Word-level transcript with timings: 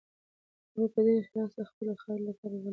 هغوی 0.71 0.87
په 0.93 0.99
ډېر 1.05 1.17
اخلاص 1.23 1.51
د 1.57 1.59
خپلې 1.69 1.93
خاورې 2.01 2.23
لپاره 2.29 2.51
ولوبېدل. 2.55 2.69